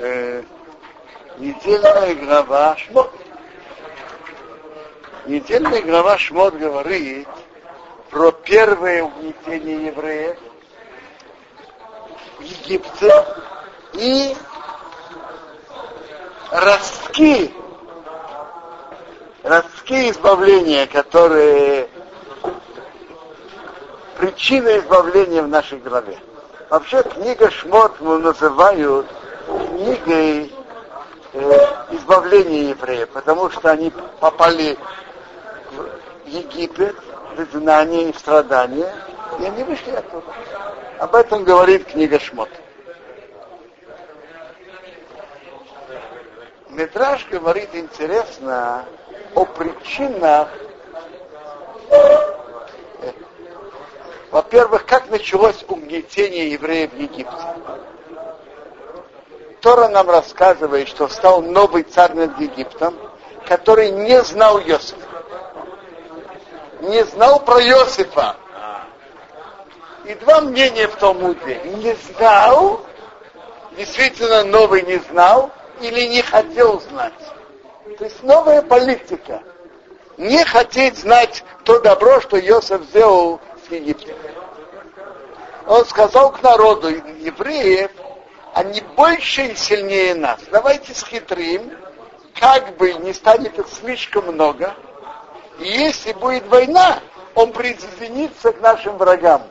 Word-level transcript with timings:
э, 0.00 0.42
недельная 1.38 2.14
глава 2.14 2.76
Шмот. 2.76 3.12
Недельная 5.26 5.82
глава 5.82 6.18
Шмот 6.18 6.54
говорит 6.54 7.28
про 8.10 8.32
первое 8.32 9.04
угнетение 9.04 9.86
евреев 9.86 10.38
в 12.38 12.42
Египте 12.42 13.12
и 13.92 14.34
ростки, 16.50 17.54
ростки 19.42 20.10
избавления, 20.10 20.86
которые 20.86 21.88
причина 24.16 24.78
избавления 24.78 25.42
в 25.42 25.48
нашей 25.48 25.78
голове. 25.78 26.18
Вообще 26.70 27.02
книга 27.02 27.50
Шмот 27.50 28.00
называют 28.00 29.06
книгой 29.80 30.52
э, 31.32 31.66
избавления 31.92 32.70
евреев, 32.70 33.08
потому 33.10 33.48
что 33.50 33.70
они 33.70 33.90
попали 34.20 34.76
в 35.72 36.28
Египет, 36.28 36.96
в 37.34 37.42
изгнание 37.42 38.10
и 38.10 38.12
страдания, 38.12 38.92
и 39.38 39.44
они 39.46 39.62
вышли 39.64 39.92
оттуда. 39.92 40.26
Об 40.98 41.14
этом 41.14 41.44
говорит 41.44 41.86
книга 41.86 42.20
Шмот. 42.20 42.50
Метраж 46.68 47.26
говорит 47.30 47.70
интересно 47.72 48.84
о 49.34 49.44
причинах, 49.46 50.48
во-первых, 54.30 54.84
как 54.84 55.08
началось 55.08 55.64
угнетение 55.68 56.52
евреев 56.52 56.92
в 56.92 56.98
Египте. 56.98 57.49
Тора 59.60 59.88
нам 59.88 60.08
рассказывает, 60.08 60.88
что 60.88 61.08
стал 61.08 61.42
новый 61.42 61.82
царь 61.82 62.14
над 62.14 62.38
Египтом, 62.40 62.96
который 63.46 63.90
не 63.90 64.22
знал 64.22 64.58
Иосифа. 64.58 64.96
Не 66.80 67.04
знал 67.04 67.40
про 67.40 67.60
Иосифа. 67.60 68.36
И 70.06 70.14
два 70.14 70.40
мнения 70.40 70.88
в 70.88 70.96
Талмуде. 70.96 71.60
Не 71.64 71.94
знал, 71.94 72.80
действительно 73.76 74.44
новый 74.44 74.82
не 74.82 74.98
знал, 75.10 75.50
или 75.80 76.06
не 76.06 76.22
хотел 76.22 76.80
знать. 76.80 77.12
То 77.98 78.04
есть 78.04 78.22
новая 78.22 78.62
политика. 78.62 79.42
Не 80.16 80.44
хотеть 80.44 80.98
знать 80.98 81.44
то 81.64 81.80
добро, 81.80 82.20
что 82.20 82.40
Иосиф 82.40 82.82
сделал 82.84 83.40
с 83.66 83.70
Египтом. 83.70 84.16
Он 85.66 85.84
сказал 85.84 86.32
к 86.32 86.42
народу 86.42 86.88
евреев, 86.88 87.90
они 88.54 88.80
больше 88.96 89.46
и 89.46 89.54
сильнее 89.54 90.14
нас. 90.14 90.40
Давайте 90.50 90.94
схитрим, 90.94 91.72
как 92.38 92.76
бы 92.76 92.92
не 92.94 93.12
станет 93.12 93.58
их 93.58 93.68
слишком 93.68 94.26
много. 94.26 94.74
И 95.58 95.64
если 95.64 96.12
будет 96.12 96.46
война, 96.48 97.00
он 97.34 97.52
присоединится 97.52 98.52
к 98.52 98.60
нашим 98.60 98.96
врагам. 98.96 99.42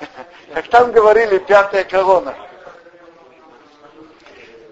Как 0.54 0.68
там 0.68 0.92
говорили, 0.92 1.38
пятая 1.38 1.84
колонна. 1.84 2.34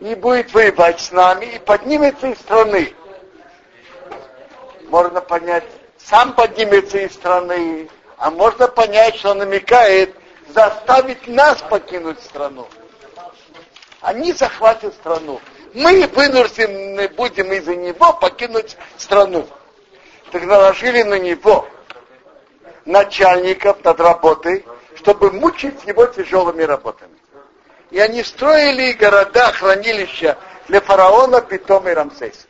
И 0.01 0.15
будет 0.15 0.53
воевать 0.55 1.01
с 1.01 1.11
нами, 1.13 1.47
и 1.47 1.59
поднимется 1.59 2.29
из 2.29 2.39
страны. 2.39 2.95
Можно 4.89 5.21
понять, 5.21 5.65
сам 5.99 6.33
поднимется 6.33 6.99
из 6.99 7.13
страны, 7.13 7.91
а 8.17 8.31
можно 8.31 8.69
понять, 8.69 9.17
что 9.17 9.35
намекает 9.35 10.15
заставить 10.55 11.27
нас 11.27 11.61
покинуть 11.63 12.23
страну 12.23 12.67
они 14.01 14.33
захватят 14.33 14.95
страну. 14.95 15.41
Мы 15.75 16.07
вынуждены 16.07 17.09
будем 17.09 17.53
из-за 17.53 17.77
него 17.77 18.13
покинуть 18.15 18.77
страну. 18.97 19.47
Так 20.31 20.45
наложили 20.45 21.03
на 21.03 21.19
него 21.19 21.69
начальников 22.85 23.85
над 23.85 24.01
работой, 24.01 24.65
чтобы 24.97 25.31
мучить 25.31 25.85
его 25.85 26.07
тяжелыми 26.07 26.63
работами. 26.63 27.13
И 27.91 27.99
они 27.99 28.23
строили 28.23 28.93
города, 28.93 29.53
хранилища 29.53 30.37
для 30.69 30.81
фараона, 30.81 31.41
Питома 31.41 31.91
и 31.91 31.95
Рамсеса. 31.95 32.47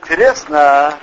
Интересно, 0.00 0.98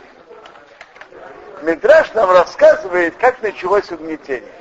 Мидраш 1.62 2.14
нам 2.14 2.32
рассказывает, 2.32 3.16
как 3.18 3.42
началось 3.42 3.90
угнетение. 3.92 4.52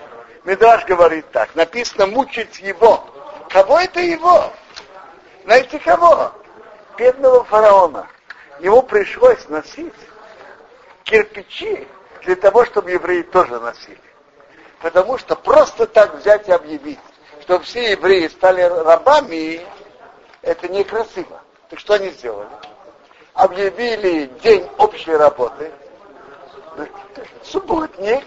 Мидраш 0.44 0.84
говорит 0.86 1.30
так, 1.32 1.54
написано 1.54 2.06
мучить 2.06 2.60
его, 2.60 3.09
Кого 3.50 3.80
это 3.80 4.00
его? 4.00 4.52
Знаете 5.44 5.78
кого? 5.80 6.32
Бедного 6.96 7.44
фараона. 7.44 8.06
Ему 8.60 8.82
пришлось 8.82 9.48
носить 9.48 9.94
кирпичи 11.02 11.88
для 12.22 12.36
того, 12.36 12.64
чтобы 12.64 12.92
евреи 12.92 13.22
тоже 13.22 13.58
носили. 13.58 14.00
Потому 14.80 15.18
что 15.18 15.34
просто 15.34 15.86
так 15.86 16.14
взять 16.14 16.48
и 16.48 16.52
объявить, 16.52 17.00
что 17.42 17.58
все 17.60 17.92
евреи 17.92 18.28
стали 18.28 18.62
рабами, 18.62 19.66
это 20.42 20.68
некрасиво. 20.68 21.42
Так 21.68 21.80
что 21.80 21.94
они 21.94 22.10
сделали? 22.10 22.48
Объявили 23.34 24.26
день 24.42 24.68
общей 24.78 25.12
работы, 25.12 25.72
субботник, 27.42 28.24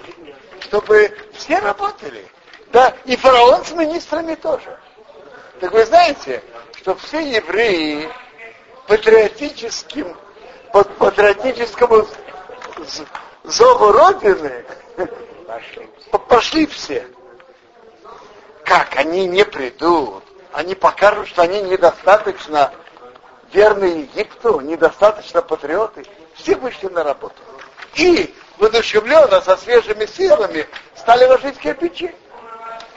чтобы 0.61 1.15
все 1.33 1.59
работали. 1.59 2.27
Да, 2.73 2.93
и 3.05 3.15
фараон 3.15 3.63
с 3.63 3.71
министрами 3.71 4.35
тоже. 4.35 4.77
Так 5.59 5.71
вы 5.71 5.85
знаете, 5.85 6.43
что 6.77 6.95
все 6.95 7.19
евреи 7.19 8.09
патриотическим, 8.87 10.15
под 10.71 10.89
патриотическому 10.97 12.07
зову 13.43 13.91
Родины 13.91 14.65
пошли. 15.47 15.89
пошли 16.27 16.65
все. 16.67 17.07
Как? 18.65 18.95
Они 18.95 19.27
не 19.27 19.45
придут. 19.45 20.23
Они 20.51 20.75
покажут, 20.75 21.27
что 21.27 21.41
они 21.41 21.61
недостаточно 21.61 22.73
верны 23.51 23.85
Египту, 23.85 24.59
недостаточно 24.59 25.41
патриоты. 25.41 26.05
Все 26.35 26.55
вышли 26.55 26.87
на 26.87 27.03
работу. 27.03 27.35
И 27.95 28.33
воодушевленно, 28.57 29.41
со 29.41 29.57
свежими 29.57 30.05
силами, 30.05 30.67
стали 30.95 31.25
ложить 31.25 31.57
кирпичи. 31.57 32.13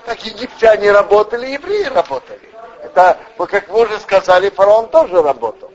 Так 0.06 0.24
египтяне 0.24 0.92
работали, 0.92 1.48
евреи 1.48 1.82
работали. 1.82 2.48
Это, 2.80 3.18
как 3.36 3.68
вы 3.68 3.82
уже 3.82 3.98
сказали, 3.98 4.50
фараон 4.50 4.88
тоже 4.88 5.20
работал. 5.20 5.72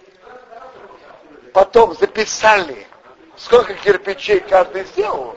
Потом 1.53 1.97
записали, 1.97 2.87
сколько 3.35 3.73
кирпичей 3.73 4.39
каждый 4.39 4.85
сделал. 4.85 5.35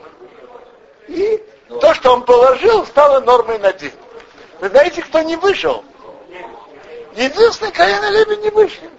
И 1.09 1.43
то, 1.67 1.93
что 1.93 2.13
он 2.13 2.23
положил, 2.23 2.85
стало 2.85 3.19
нормой 3.19 3.59
на 3.59 3.73
день. 3.73 3.91
Вы 4.61 4.69
знаете, 4.69 5.01
кто 5.01 5.21
не 5.23 5.35
вышел? 5.35 5.83
Единственный 7.15 7.71
и 7.71 8.11
Леви 8.11 8.37
не 8.37 8.49
вышли. 8.49 8.89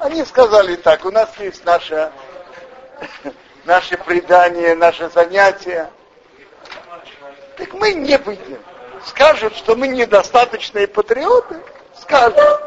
Они 0.00 0.24
сказали 0.24 0.74
так, 0.74 1.04
у 1.04 1.12
нас 1.12 1.30
есть 1.38 1.64
наше, 1.64 2.10
наше 3.64 3.96
предание, 3.98 4.74
наше 4.74 5.08
занятие. 5.10 5.90
Так 7.56 7.72
мы 7.74 7.92
не 7.92 8.18
выйдем. 8.18 8.58
Скажут, 9.06 9.54
что 9.56 9.76
мы 9.76 9.88
недостаточные 9.88 10.86
патриоты, 10.86 11.60
скажут, 12.00 12.60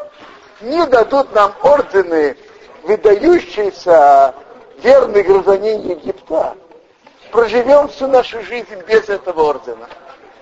не 0.60 0.86
дадут 0.86 1.32
нам 1.34 1.54
ордены, 1.62 2.36
выдающиеся 2.84 4.34
верный 4.82 5.22
гражданин 5.22 5.82
Египта. 5.82 6.56
Проживем 7.32 7.88
всю 7.88 8.06
нашу 8.06 8.42
жизнь 8.44 8.82
без 8.86 9.08
этого 9.08 9.42
ордена. 9.42 9.88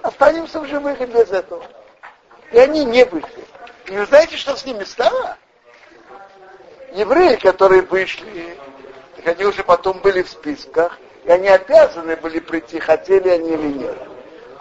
Останемся 0.02 0.60
в 0.60 0.66
живых 0.66 1.00
и 1.00 1.06
без 1.06 1.30
этого. 1.30 1.64
И 2.52 2.58
они 2.58 2.84
не 2.84 3.04
вышли. 3.04 3.44
И 3.86 3.96
вы 3.96 4.06
знаете, 4.06 4.36
что 4.36 4.56
с 4.56 4.64
ними 4.64 4.84
стало? 4.84 5.36
Евреи, 6.92 7.36
которые 7.36 7.82
вышли, 7.82 8.56
они 9.24 9.44
уже 9.44 9.64
потом 9.64 9.98
были 9.98 10.22
в 10.22 10.28
списках, 10.28 10.98
и 11.24 11.30
они 11.30 11.48
обязаны 11.48 12.16
были 12.16 12.38
прийти, 12.38 12.78
хотели 12.78 13.28
они 13.28 13.50
или 13.50 13.78
нет. 13.78 13.96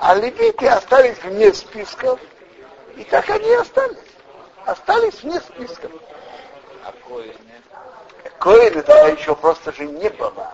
А 0.07 0.13
левиты 0.13 0.67
остались 0.67 1.17
вне 1.23 1.51
списков, 1.51 2.19
и 2.95 3.03
так 3.05 3.27
они 3.27 3.49
и 3.49 3.55
остались 3.55 3.97
остались 4.63 5.23
вне 5.23 5.39
списка. 5.39 5.89
А 6.83 6.93
коины? 7.07 7.33
Коины 8.37 8.83
тогда 8.83 9.07
еще 9.07 9.35
просто 9.35 9.71
же 9.71 9.87
не 9.87 10.09
было. 10.09 10.53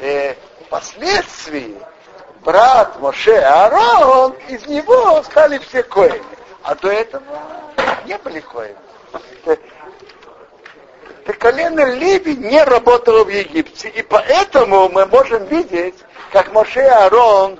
Э, 0.00 0.34
впоследствии 0.66 1.80
брат 2.44 3.00
Моше 3.00 3.38
Аарон, 3.38 4.36
из 4.48 4.66
него 4.66 5.22
стали 5.22 5.56
все 5.56 5.82
коины. 5.82 6.22
А 6.62 6.74
до 6.74 6.90
этого 6.90 7.24
не 8.04 8.18
были 8.18 8.40
коины. 8.40 8.76
Так 11.24 11.38
колено 11.38 11.86
Леви 11.86 12.36
не 12.36 12.62
работало 12.62 13.24
в 13.24 13.30
Египте. 13.30 13.88
И 13.88 14.02
поэтому 14.02 14.90
мы 14.90 15.06
можем 15.06 15.46
видеть, 15.46 15.94
как 16.32 16.52
Моше 16.52 16.82
и 16.82 16.86
Аарон 16.86 17.58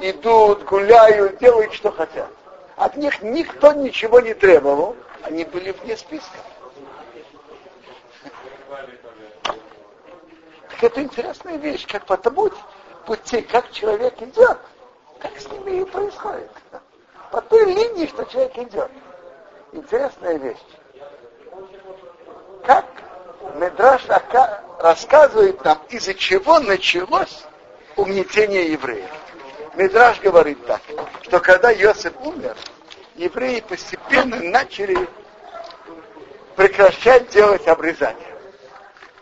идут, 0.00 0.64
гуляют, 0.64 1.38
делают, 1.38 1.72
что 1.72 1.90
хотят. 1.90 2.28
От 2.76 2.96
них 2.96 3.22
никто 3.22 3.72
ничего 3.72 4.20
не 4.20 4.34
требовал, 4.34 4.96
они 5.22 5.44
были 5.44 5.72
вне 5.72 5.96
списка. 5.96 6.36
Так 10.68 10.84
это 10.84 11.02
интересная 11.02 11.56
вещь, 11.56 11.86
как 11.86 12.04
по 12.04 12.16
тому 12.16 12.50
пути, 13.06 13.40
как 13.40 13.70
человек 13.70 14.20
идет, 14.20 14.58
так 15.20 15.38
с 15.38 15.48
ними 15.50 15.80
и 15.80 15.84
происходит. 15.84 16.50
По 17.30 17.40
той 17.40 17.64
линии, 17.64 18.06
что 18.06 18.24
человек 18.24 18.58
идет. 18.58 18.90
Интересная 19.72 20.36
вещь. 20.36 20.58
Как 22.64 22.84
Медраш 23.54 24.06
рассказывает 24.78 25.64
нам, 25.64 25.78
из-за 25.88 26.14
чего 26.14 26.60
началось 26.60 27.44
угнетение 27.96 28.72
евреев. 28.72 29.10
Медраж 29.76 30.20
говорит 30.20 30.64
так, 30.66 30.80
что 31.22 31.38
когда 31.38 31.70
Йосиф 31.70 32.14
умер, 32.22 32.56
евреи 33.14 33.60
постепенно 33.60 34.40
начали 34.40 34.96
прекращать 36.56 37.28
делать 37.28 37.68
обрезание. 37.68 38.34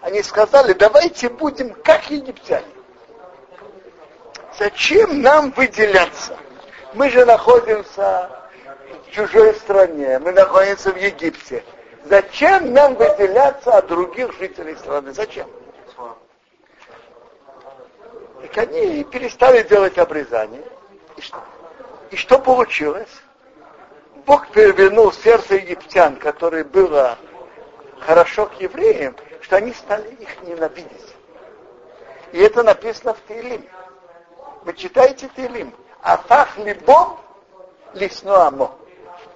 Они 0.01 0.23
сказали, 0.23 0.73
давайте 0.73 1.29
будем 1.29 1.71
как 1.71 2.09
египтяне. 2.09 2.67
Зачем 4.57 5.23
нам 5.23 5.51
выделяться? 5.51 6.37
Мы 6.93 7.11
же 7.11 7.25
находимся 7.25 8.31
в 9.09 9.11
чужой 9.11 9.55
стране, 9.57 10.21
мы 10.21 10.31
находимся 10.31 10.93
в 10.93 10.97
Египте. 10.97 11.65
Зачем 12.05 12.73
нам 12.73 12.95
выделяться 12.95 13.79
от 13.79 13.89
других 13.89 14.39
жителей 14.39 14.77
страны? 14.77 15.13
Зачем? 15.13 15.49
И 18.55 18.61
они 18.61 19.05
перестали 19.05 19.63
делать 19.63 19.99
обрезание. 19.99 20.63
И 21.17 21.21
что, 21.21 21.43
и 22.11 22.17
что 22.17 22.39
получилось? 22.39 23.11
Бог 24.27 24.49
перевернул 24.51 25.13
сердце 25.13 25.57
египтян, 25.57 26.17
которое 26.17 26.63
было 26.65 27.19
хорошо 28.01 28.47
к 28.47 28.55
евреям, 28.61 29.17
что 29.41 29.57
они 29.57 29.73
стали 29.73 30.09
их 30.13 30.43
ненавидеть. 30.43 31.15
И 32.33 32.39
это 32.39 32.63
написано 32.63 33.15
в 33.15 33.19
Тилим. 33.27 33.67
Вы 34.65 34.73
читаете 34.75 35.29
Тилим. 35.37 35.75
Афах 36.01 36.57
либом 36.59 37.19
лесну 37.93 38.35
амо. 38.35 38.77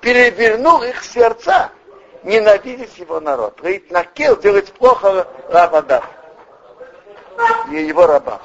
Перевернул 0.01 0.83
их 0.83 1.03
сердца, 1.03 1.71
ненавидеть 2.23 2.97
его 2.99 3.19
народ. 3.19 3.59
Говорит, 3.59 3.91
накел 3.91 4.37
делать 4.37 4.73
плохо 4.73 5.27
рабада. 5.49 6.05
И 7.71 7.77
его 7.83 8.07
раба. 8.07 8.41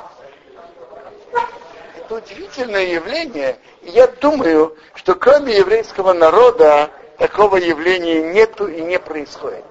Это 2.05 2.15
удивительное 2.15 2.85
явление. 2.85 3.57
И 3.81 3.91
я 3.91 4.07
думаю, 4.07 4.75
что 4.95 5.15
кроме 5.15 5.57
еврейского 5.57 6.13
народа 6.13 6.89
такого 7.17 7.57
явления 7.57 8.21
нету 8.33 8.67
и 8.67 8.81
не 8.81 8.99
происходит. 8.99 9.63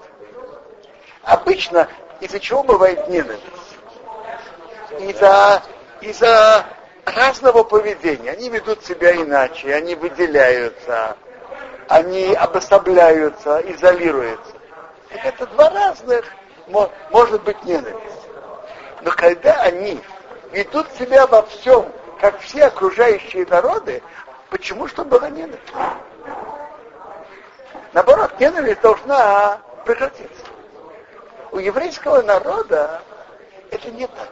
Обычно 1.23 1.89
из-за 2.21 2.41
чего 2.41 2.63
бывает 2.63 3.09
ненависть? 3.09 3.43
Из-за 4.99 5.63
из-за 6.01 6.67
разного 7.05 7.65
поведения. 7.65 8.31
Они 8.33 8.49
ведут 8.49 8.85
себя 8.85 9.15
иначе, 9.15 9.75
они 9.75 9.95
выделяются, 9.95 11.17
они 11.89 12.35
обособляются, 12.35 13.61
изолируются. 13.67 14.53
Так 15.11 15.27
это 15.27 15.47
два 15.49 15.71
разных, 15.71 16.25
может 17.11 17.43
быть, 17.43 17.63
ненависть. 17.65 18.23
Но 19.03 19.11
когда 19.11 19.61
они 19.63 20.01
ведут 20.53 20.87
себя 20.99 21.27
во 21.27 21.43
всем, 21.43 21.87
как 22.23 22.39
все 22.39 22.67
окружающие 22.67 23.45
народы, 23.47 24.01
почему 24.49 24.87
что 24.87 25.05
была 25.05 25.29
ненависть? 25.29 25.61
Наоборот, 27.93 28.39
ненависть 28.39 28.81
должна 28.81 29.61
прекратиться. 29.85 30.45
У 31.51 31.59
еврейского 31.59 32.23
народа 32.23 33.03
это 33.73 33.91
не 33.91 34.07
так. 34.07 34.29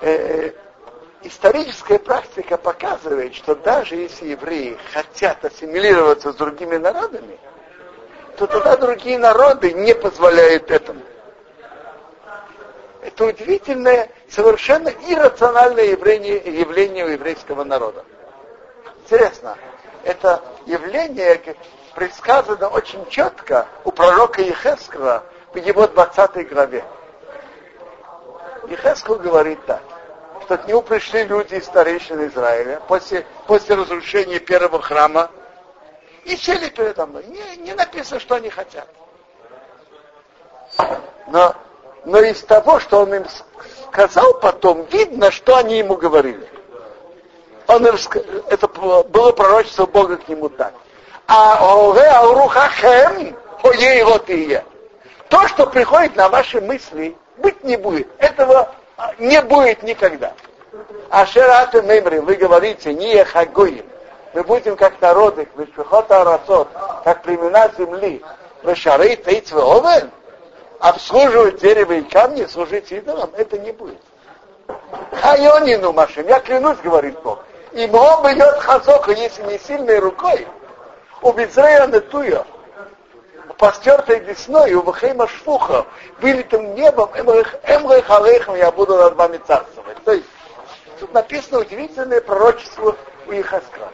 Э, 0.00 0.50
историческая 1.22 2.00
практика 2.00 2.56
показывает, 2.56 3.36
что 3.36 3.54
даже 3.54 3.94
если 3.94 4.30
евреи 4.30 4.76
хотят 4.92 5.44
ассимилироваться 5.44 6.32
с 6.32 6.34
другими 6.34 6.76
народами, 6.76 7.38
то 8.36 8.48
тогда 8.48 8.76
другие 8.76 9.16
народы 9.16 9.72
не 9.74 9.94
позволяют 9.94 10.72
этому. 10.72 11.02
Это 13.00 13.26
удивительное, 13.26 14.10
совершенно 14.36 14.88
иррациональное 14.88 15.86
явление, 15.86 16.36
явление 16.36 17.06
у 17.06 17.08
еврейского 17.08 17.64
народа. 17.64 18.04
Интересно, 19.02 19.56
это 20.04 20.42
явление 20.66 21.40
предсказано 21.94 22.68
очень 22.68 23.08
четко 23.08 23.66
у 23.84 23.90
пророка 23.90 24.42
Ехескова 24.42 25.24
в 25.54 25.56
его 25.56 25.86
20 25.86 26.48
главе. 26.50 26.84
Ехесков 28.68 29.22
говорит 29.22 29.64
так 29.64 29.80
что 30.42 30.58
к 30.58 30.68
нему 30.68 30.80
пришли 30.80 31.24
люди 31.24 31.54
из 31.54 31.64
старейшин 31.64 32.24
Израиля 32.28 32.80
после, 32.86 33.26
после 33.48 33.74
разрушения 33.74 34.38
первого 34.38 34.80
храма 34.80 35.28
и 36.24 36.36
сели 36.36 36.68
передо 36.68 37.06
мной. 37.06 37.24
Не, 37.26 37.56
не 37.56 37.74
написано, 37.74 38.20
что 38.20 38.36
они 38.36 38.48
хотят. 38.50 38.86
Но, 41.26 41.56
но 42.04 42.20
из 42.20 42.42
того, 42.42 42.78
что 42.78 43.00
он 43.00 43.12
им 43.12 43.24
сказал 43.96 44.34
потом, 44.34 44.84
видно, 44.92 45.30
что 45.30 45.56
они 45.56 45.78
ему 45.78 45.96
говорили. 45.96 46.46
Он 47.66 47.86
им, 47.86 47.96
это 48.50 48.68
было 48.68 49.32
пророчество 49.32 49.86
Бога 49.86 50.18
к 50.18 50.28
нему 50.28 50.50
так. 50.50 50.74
А 51.26 51.64
оре 51.64 52.06
аурухахем, 52.06 53.34
ое 53.62 53.98
его 53.98 54.18
ты 54.18 54.62
То, 55.28 55.48
что 55.48 55.66
приходит 55.66 56.14
на 56.14 56.28
ваши 56.28 56.60
мысли, 56.60 57.16
быть 57.38 57.64
не 57.64 57.76
будет. 57.76 58.06
Этого 58.18 58.68
не 59.18 59.40
будет 59.42 59.82
никогда. 59.82 60.34
А 61.10 61.24
шераты 61.26 61.82
мемри, 61.82 62.18
вы 62.18 62.34
говорите, 62.34 62.92
не 62.92 63.24
хагуим. 63.24 63.84
Мы 64.34 64.42
будем 64.42 64.76
как 64.76 65.00
народы, 65.00 65.48
вишпихота 65.56 66.20
арасот, 66.20 66.68
как 67.02 67.22
племена 67.22 67.70
земли. 67.78 68.22
Вы 68.62 68.76
шары 68.76 69.16
тейцвы 69.16 69.62
овен, 69.62 70.10
обслуживать 70.80 71.60
дерево 71.60 71.92
и 71.92 72.02
камни, 72.02 72.44
служить 72.46 72.92
идолам, 72.92 73.30
это 73.36 73.58
не 73.58 73.72
будет. 73.72 74.00
Хайонину 75.12 75.92
машин, 75.92 76.26
я 76.28 76.40
клянусь, 76.40 76.78
говорит 76.78 77.18
Бог. 77.20 77.40
И 77.72 77.86
мог 77.86 78.24
идет 78.32 78.58
хазока, 78.58 79.12
если 79.12 79.42
не 79.44 79.58
сильной 79.58 79.98
рукой, 79.98 80.46
у 81.22 81.32
Бизрея 81.32 81.86
Нетуя, 81.86 82.44
постертой 83.58 84.20
весной, 84.20 84.74
у 84.74 84.82
Вахейма 84.82 85.28
Шфуха, 85.28 85.86
вылитым 86.20 86.74
небом, 86.74 87.10
Эмрэх 87.14 88.10
Алейхам, 88.10 88.56
я 88.56 88.70
буду 88.70 88.96
над 88.96 89.14
вами 89.14 89.40
царствовать. 89.46 90.02
То 90.04 90.12
есть, 90.12 90.26
тут 91.00 91.12
написано 91.12 91.60
удивительное 91.60 92.20
пророчество 92.20 92.96
у 93.26 93.32
Ихаскра. 93.32 93.90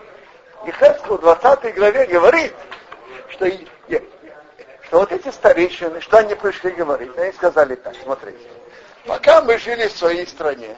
Ихаскра 0.66 1.14
в 1.14 1.20
20 1.20 1.74
главе 1.74 2.06
говорит, 2.06 2.54
что, 3.28 3.46
что 4.92 4.98
вот 4.98 5.10
эти 5.10 5.30
старейшины, 5.30 6.02
что 6.02 6.18
они 6.18 6.34
пришли 6.34 6.70
говорить, 6.72 7.16
они 7.16 7.32
сказали 7.32 7.76
так, 7.76 7.94
смотрите, 8.02 8.46
пока 9.06 9.40
мы 9.40 9.56
жили 9.56 9.88
в 9.88 9.96
своей 9.96 10.26
стране, 10.26 10.76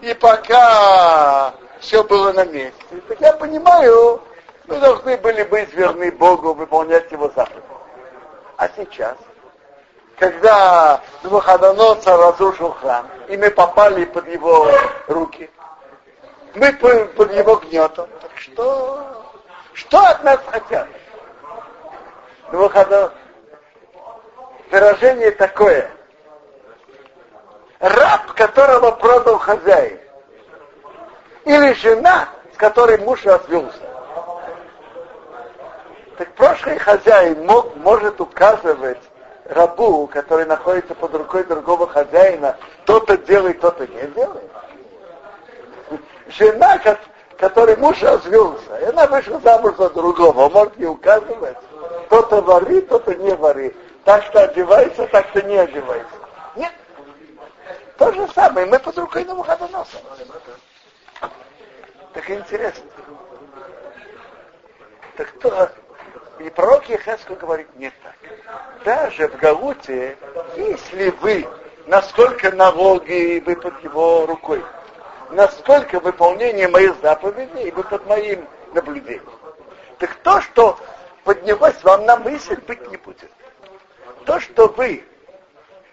и 0.00 0.12
пока 0.14 1.54
все 1.78 2.02
было 2.02 2.32
на 2.32 2.44
месте, 2.44 2.84
так 3.06 3.20
я 3.20 3.32
понимаю, 3.34 4.20
мы 4.66 4.80
должны 4.80 5.16
были 5.18 5.44
быть 5.44 5.72
верны 5.72 6.10
Богу, 6.10 6.52
выполнять 6.52 7.12
Его 7.12 7.30
заповеди. 7.36 7.62
А 8.56 8.68
сейчас, 8.76 9.18
когда 10.18 11.00
Навуходоносор 11.22 12.18
разрушил 12.18 12.72
храм, 12.72 13.08
и 13.28 13.36
мы 13.36 13.50
попали 13.52 14.04
под 14.04 14.26
его 14.26 14.68
руки, 15.06 15.48
мы 16.56 16.72
под 16.72 17.32
его 17.32 17.54
гнетом, 17.54 18.08
так 18.20 18.32
что, 18.34 19.22
что 19.74 20.00
от 20.00 20.24
нас 20.24 20.40
хотят? 20.50 20.88
Навуходоносор, 22.52 23.12
выражение 24.70 25.30
такое, 25.32 25.90
раб, 27.80 28.32
которого 28.34 28.90
продал 28.92 29.38
хозяин, 29.38 29.98
или 31.44 31.72
жена, 31.74 32.28
с 32.54 32.56
которой 32.56 32.98
муж 32.98 33.24
развелся. 33.24 33.80
Так 36.18 36.32
прошлый 36.34 36.78
хозяин 36.78 37.44
мог, 37.44 37.74
может 37.76 38.20
указывать 38.20 39.00
рабу, 39.46 40.06
который 40.06 40.46
находится 40.46 40.94
под 40.94 41.14
рукой 41.14 41.44
другого 41.44 41.86
хозяина, 41.86 42.56
то-то 42.86 43.16
делай, 43.18 43.54
то-то 43.54 43.86
не 43.86 44.02
делай. 44.14 44.42
Жена, 46.28 46.80
которой 47.36 47.76
муж 47.76 48.00
развелся, 48.02 48.78
и 48.80 48.84
она 48.84 49.06
вышла 49.06 49.40
замуж 49.40 49.74
за 49.76 49.90
другого, 49.90 50.46
он 50.46 50.52
может 50.52 50.76
не 50.78 50.86
указывать, 50.86 51.56
то-то 52.08 52.40
вари, 52.40 52.80
то-то 52.82 53.14
не 53.14 53.34
вари. 53.34 53.74
Так 54.04 54.24
что 54.24 54.44
одевайся, 54.44 55.06
так 55.06 55.28
что 55.28 55.42
не 55.42 55.56
одевайся. 55.56 56.06
Нет. 56.56 56.72
То 57.98 58.12
же 58.12 58.28
самое, 58.28 58.66
мы 58.66 58.78
под 58.78 58.98
рукой 58.98 59.24
на 59.24 59.34
Так 62.12 62.30
интересно. 62.30 62.84
Так 65.16 65.28
кто? 65.34 65.68
И 66.40 66.50
пророк 66.50 66.88
Ехеску 66.88 67.36
говорит 67.36 67.68
не 67.76 67.90
так. 68.02 68.16
Даже 68.84 69.28
в 69.28 69.36
Галуте, 69.36 70.16
если 70.56 71.10
вы 71.10 71.46
насколько 71.86 72.50
налоги 72.52 73.42
вы 73.44 73.56
под 73.56 73.82
его 73.82 74.26
рукой, 74.26 74.64
насколько 75.30 76.00
выполнение 76.00 76.68
моих 76.68 76.94
заповедей 77.02 77.70
вы 77.70 77.82
под 77.82 78.06
моим 78.06 78.46
наблюдением. 78.72 79.24
Так 79.98 80.14
то, 80.16 80.40
что 80.40 80.78
поднялось 81.24 81.82
вам 81.82 82.04
на 82.04 82.16
мысль, 82.16 82.60
быть 82.66 82.88
не 82.90 82.96
будет. 82.96 83.30
То, 84.26 84.38
что 84.40 84.68
вы 84.68 85.04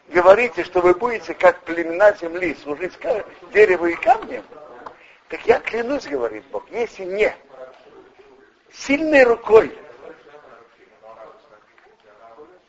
говорите, 0.09 0.63
что 0.63 0.81
вы 0.81 0.93
будете 0.93 1.33
как 1.33 1.61
племена 1.61 2.13
земли 2.13 2.55
служить 2.61 2.93
дереву 3.53 3.87
и 3.87 3.95
камням, 3.95 4.45
так 5.29 5.45
я 5.45 5.59
клянусь, 5.59 6.05
говорит 6.05 6.43
Бог, 6.51 6.69
если 6.69 7.05
не 7.05 7.33
сильной 8.73 9.23
рукой 9.23 9.77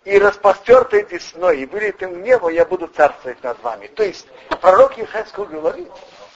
и 0.04 0.18
распростертой 0.18 1.04
десной, 1.04 1.60
и 1.60 1.66
вылитым 1.66 2.22
небо, 2.22 2.48
я 2.48 2.64
буду 2.64 2.88
царствовать 2.88 3.42
над 3.42 3.60
вами. 3.62 3.88
То 3.88 4.02
есть 4.02 4.26
пророк 4.60 4.96
Ехескул 4.96 5.44
говорит, 5.46 5.88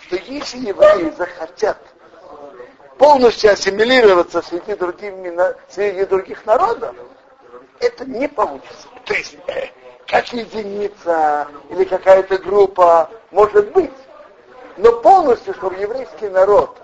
что 0.03 0.17
если 0.17 0.59
евреи 0.59 1.11
захотят 1.11 1.79
полностью 2.99 3.53
ассимилироваться 3.53 4.43
среди, 4.43 4.75
другими, 4.75 5.35
среди 5.69 6.05
других 6.05 6.45
народов, 6.47 6.95
это 7.81 8.05
не 8.05 8.29
получится. 8.29 8.89
То 9.05 9.15
есть, 9.15 9.37
э, 9.49 9.69
как 10.07 10.33
единица 10.33 11.49
или 11.71 11.85
какая-то 11.85 12.39
группа 12.39 13.11
может 13.31 13.73
быть. 13.73 13.93
Но 14.77 14.93
полностью, 15.01 15.55
чтобы 15.55 15.77
еврейский 15.77 16.29
народ 16.29 16.77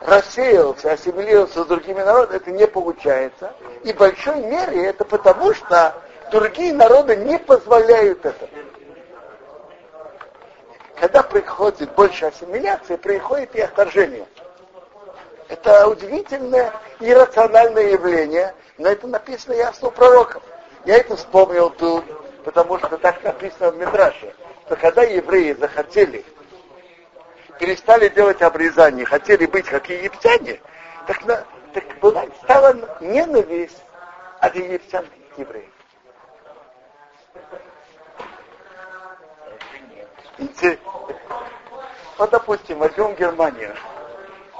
рассеялся, 0.00 0.92
ассимилировался 0.92 1.64
с 1.64 1.66
другими 1.66 2.02
народами, 2.02 2.36
это 2.36 2.50
не 2.50 2.66
получается. 2.66 3.54
И 3.84 3.92
в 3.92 3.96
большой 3.96 4.42
мере 4.42 4.84
это 4.84 5.04
потому, 5.04 5.54
что 5.54 5.94
другие 6.30 6.72
народы 6.72 7.16
не 7.16 7.38
позволяют 7.38 8.24
это. 8.24 8.48
Когда 10.98 11.22
приходит 11.22 11.92
больше 11.94 12.26
ассимиляции, 12.26 12.96
приходит 12.96 13.54
и 13.56 13.60
отторжение. 13.60 14.26
Это 15.52 15.86
удивительное 15.86 16.72
иррациональное 16.98 17.90
явление, 17.90 18.54
но 18.78 18.88
это 18.88 19.06
написано 19.06 19.52
ясно 19.52 19.88
у 19.88 19.90
пророков. 19.90 20.42
Я 20.86 20.96
это 20.96 21.14
вспомнил 21.14 21.68
тут, 21.68 22.06
потому 22.42 22.78
что 22.78 22.96
так 22.96 23.22
написано 23.22 23.70
в 23.70 23.76
Мидраше, 23.76 24.34
что 24.64 24.76
когда 24.76 25.02
евреи 25.02 25.52
захотели, 25.52 26.24
перестали 27.60 28.08
делать 28.08 28.40
обрезание, 28.40 29.04
хотели 29.04 29.44
быть 29.44 29.66
как 29.66 29.90
египтяне, 29.90 30.58
так, 31.06 31.22
на, 31.26 31.44
так 31.74 31.84
была, 32.00 32.24
стала 32.44 32.74
ненависть 33.02 33.82
от 34.40 34.54
египтян 34.54 35.04
к 35.34 35.38
евреям. 35.38 35.70
Вот, 42.16 42.30
допустим, 42.30 42.78
возьмем 42.78 43.14
Германию. 43.16 43.76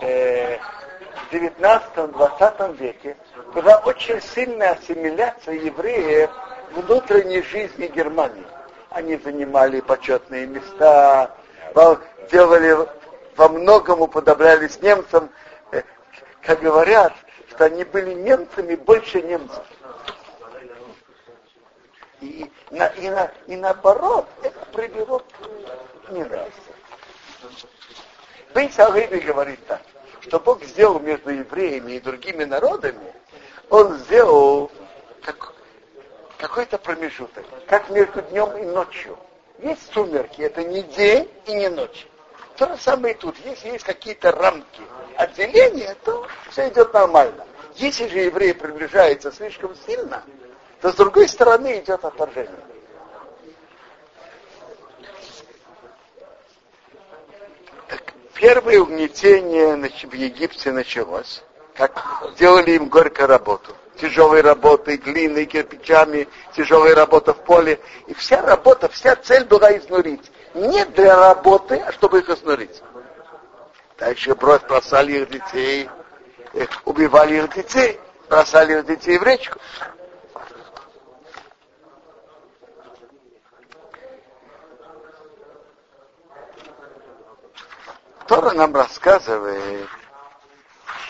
Э, 0.02 0.58
в 1.14 1.32
19-20 1.32 2.76
веке 2.76 3.16
была 3.54 3.78
очень 3.78 4.20
сильная 4.20 4.72
ассимиляция 4.72 5.54
евреев 5.54 6.30
внутренней 6.74 7.42
жизни 7.42 7.86
Германии. 7.86 8.44
Они 8.90 9.16
занимали 9.16 9.80
почетные 9.80 10.46
места, 10.46 11.30
делали 12.30 12.76
во 13.36 13.48
многом 13.48 14.02
уподоблялись 14.02 14.80
немцам, 14.82 15.30
э, 15.70 15.82
как 16.42 16.60
говорят, 16.60 17.12
что 17.50 17.64
они 17.64 17.84
были 17.84 18.12
немцами 18.14 18.74
больше 18.74 19.22
немцев. 19.22 19.64
И, 22.20 22.50
на, 22.70 22.86
и, 22.86 23.08
на, 23.08 23.30
и 23.46 23.56
наоборот, 23.56 24.26
это 24.42 24.58
привело 24.72 25.18
к 25.18 26.10
неравенству. 26.10 26.74
Бейс 28.54 28.76
говорит 28.76 29.66
так, 29.66 29.80
что 30.22 30.38
Бог 30.38 30.62
сделал 30.64 31.00
между 31.00 31.30
евреями 31.30 31.92
и 31.92 32.00
другими 32.00 32.44
народами, 32.44 33.12
Он 33.70 33.98
сделал 33.98 34.70
как, 35.22 35.52
какой-то 36.38 36.78
промежуток, 36.78 37.44
как 37.66 37.90
между 37.90 38.22
днем 38.22 38.56
и 38.56 38.62
ночью. 38.62 39.18
Есть 39.58 39.92
сумерки, 39.92 40.42
это 40.42 40.64
не 40.64 40.82
день 40.82 41.28
и 41.46 41.54
не 41.54 41.68
ночь. 41.68 42.06
То 42.56 42.68
же 42.68 42.76
самое 42.78 43.14
и 43.14 43.16
тут. 43.16 43.36
Если 43.44 43.70
есть 43.70 43.84
какие-то 43.84 44.32
рамки 44.32 44.82
отделения, 45.16 45.96
то 46.04 46.26
все 46.50 46.68
идет 46.68 46.92
нормально. 46.92 47.46
Если 47.76 48.06
же 48.08 48.18
евреи 48.18 48.52
приближаются 48.52 49.32
слишком 49.32 49.74
сильно, 49.86 50.22
то 50.80 50.92
с 50.92 50.94
другой 50.94 51.28
стороны 51.28 51.78
идет 51.78 52.04
отторжение. 52.04 52.50
Первое 58.42 58.80
угнетение 58.80 59.76
в 59.76 60.14
Египте 60.14 60.72
началось, 60.72 61.44
как 61.76 62.32
делали 62.36 62.72
им 62.72 62.88
горькую 62.88 63.28
работу 63.28 63.72
тяжелой 64.00 64.40
работой, 64.40 64.96
глиной, 64.96 65.44
кирпичами, 65.44 66.26
тяжелая 66.56 66.96
работа 66.96 67.34
в 67.34 67.44
поле. 67.44 67.78
И 68.08 68.14
вся 68.14 68.42
работа, 68.42 68.88
вся 68.88 69.14
цель 69.14 69.44
была 69.44 69.76
изнурить. 69.76 70.32
Не 70.54 70.84
для 70.86 71.14
работы, 71.14 71.76
а 71.76 71.92
чтобы 71.92 72.18
их 72.18 72.28
изнурить. 72.30 72.82
Дальше 73.98 74.34
брось 74.34 74.62
бросали 74.62 75.20
их 75.20 75.30
детей, 75.30 75.88
э, 76.54 76.66
убивали 76.84 77.36
их 77.36 77.54
детей, 77.54 78.00
бросали 78.28 78.78
их 78.78 78.86
детей 78.86 79.18
в 79.18 79.22
речку. 79.22 79.60
Тора 88.26 88.52
нам 88.52 88.74
рассказывает, 88.74 89.88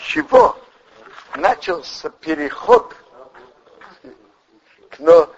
чего 0.04 0.56
начался 1.36 2.10
переход, 2.10 2.94
но 4.98 5.28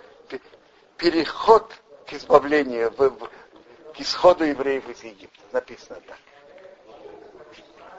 переход 0.96 1.72
к 2.06 2.12
избавлению, 2.12 2.92
в, 2.96 3.10
в, 3.10 3.30
к 3.94 4.00
исходу 4.00 4.44
евреев 4.44 4.88
из 4.88 5.02
Египта. 5.02 5.40
Написано 5.52 6.00
так. 6.06 6.18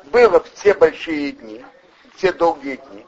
Было 0.06 0.40
в 0.40 0.52
те 0.54 0.74
большие 0.74 1.32
дни, 1.32 1.66
в 2.14 2.18
те 2.18 2.32
долгие 2.32 2.78
дни, 2.78 3.06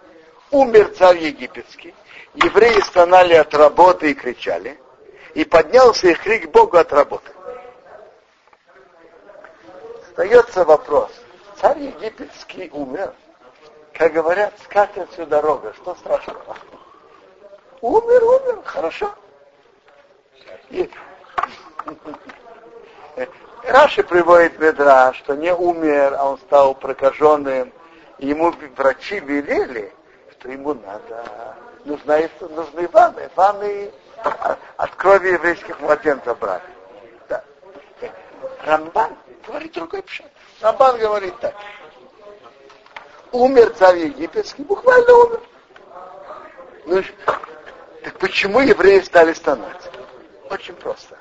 умер 0.51 0.93
царь 0.97 1.17
египетский, 1.17 1.93
евреи 2.33 2.79
стонали 2.81 3.33
от 3.35 3.53
работы 3.53 4.11
и 4.11 4.13
кричали, 4.13 4.79
и 5.33 5.45
поднялся 5.45 6.07
их 6.07 6.21
крик 6.21 6.49
Богу 6.51 6.77
от 6.77 6.91
работы. 6.91 7.31
Остается 10.17 10.65
вопрос. 10.65 11.11
Царь 11.61 11.77
египетский 11.77 12.71
умер, 12.73 13.13
как 13.93 14.13
говорят, 14.13 14.51
скатерть 14.63 15.11
всю 15.11 15.27
дорога, 15.27 15.73
что 15.73 15.93
страшного? 15.93 16.57
Умер, 17.81 18.23
умер, 18.23 18.61
хорошо. 18.65 19.13
И... 20.71 20.89
Раши 23.63 24.01
приводит 24.01 24.57
ведра, 24.57 25.13
что 25.13 25.35
не 25.35 25.53
умер, 25.53 26.15
а 26.17 26.31
он 26.31 26.39
стал 26.39 26.73
прокаженным. 26.73 27.71
И 28.17 28.29
ему 28.29 28.55
врачи 28.75 29.19
велели, 29.19 29.93
что 30.31 30.49
ему 30.49 30.73
надо, 30.73 31.55
нужны, 31.85 32.27
нужны 32.41 32.87
ванны, 32.87 33.29
ванны 33.35 33.91
от 34.77 34.95
крови 34.95 35.33
еврейских 35.33 35.79
младенцев 35.79 36.39
брать. 36.39 36.63
Да. 37.29 37.43
Рамбан 38.65 39.15
говорит 39.47 39.73
другой 39.73 40.03
пшат. 40.03 40.31
Рамбан 40.61 40.99
говорит 40.99 41.39
так 41.39 41.55
умер 43.31 43.73
царь 43.77 43.99
египетский, 43.99 44.63
буквально 44.63 45.13
умер. 45.13 45.41
Ну, 46.85 47.03
так 48.03 48.17
почему 48.19 48.61
евреи 48.61 48.99
стали 49.01 49.33
стонать? 49.33 49.89
Очень 50.49 50.75
просто. 50.75 51.17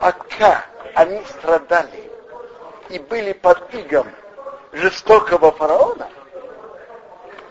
Пока 0.00 0.64
они 0.94 1.22
страдали 1.24 2.10
и 2.88 2.98
были 2.98 3.32
под 3.32 3.74
игом 3.74 4.08
жестокого 4.72 5.52
фараона, 5.52 6.08